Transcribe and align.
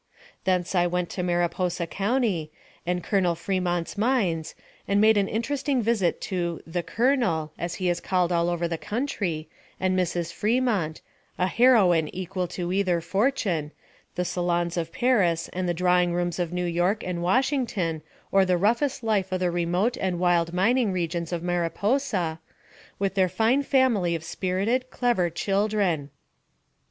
Thence 0.45 0.73
I 0.73 0.87
went 0.87 1.11
to 1.11 1.21
Mariposa 1.21 1.85
County, 1.85 2.51
and 2.87 3.03
Colonel 3.03 3.35
Fremont's 3.35 3.99
mines, 3.99 4.55
and 4.87 4.99
made 4.99 5.15
an 5.15 5.27
interesting 5.27 5.83
visit 5.83 6.19
to 6.21 6.59
"the 6.65 6.81
Colonel," 6.81 7.51
as 7.59 7.75
he 7.75 7.87
is 7.87 7.99
called 7.99 8.31
all 8.31 8.49
over 8.49 8.67
the 8.67 8.79
country, 8.79 9.47
and 9.79 9.95
Mrs. 9.95 10.33
Fremont, 10.33 11.01
a 11.37 11.45
heroine 11.45 12.07
equal 12.15 12.47
to 12.47 12.73
either 12.73 12.99
fortune, 12.99 13.73
the 14.15 14.25
salons 14.25 14.75
of 14.75 14.91
Paris 14.91 15.49
and 15.53 15.69
the 15.69 15.75
drawing 15.75 16.15
rooms 16.15 16.39
of 16.39 16.51
New 16.51 16.65
York 16.65 17.03
and 17.03 17.21
Washington, 17.21 18.01
or 18.31 18.43
the 18.43 18.57
roughest 18.57 19.03
life 19.03 19.31
of 19.31 19.39
the 19.39 19.51
remote 19.51 19.97
and 19.97 20.17
wild 20.17 20.51
mining 20.51 20.91
regions 20.91 21.31
of 21.31 21.43
Mariposa, 21.43 22.39
with 22.97 23.13
their 23.13 23.29
fine 23.29 23.61
family 23.61 24.15
of 24.15 24.23
spirited, 24.23 24.89
clever 24.89 25.29
children. 25.29 26.09